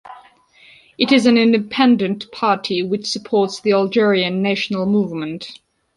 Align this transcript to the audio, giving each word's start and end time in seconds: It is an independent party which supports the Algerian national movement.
It 0.97 1.11
is 1.11 1.27
an 1.27 1.37
independent 1.37 2.31
party 2.31 2.81
which 2.81 3.05
supports 3.05 3.59
the 3.61 3.73
Algerian 3.73 4.41
national 4.41 4.87
movement. 4.87 5.59